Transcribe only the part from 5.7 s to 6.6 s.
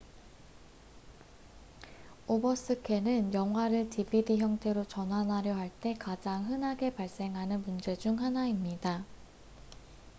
때 가장